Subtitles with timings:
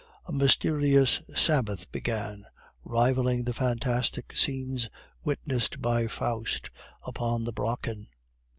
[0.25, 2.47] A mysterious Sabbath began,
[2.83, 4.89] rivaling the fantastic scenes
[5.23, 6.71] witnessed by Faust
[7.05, 8.07] upon the Brocken.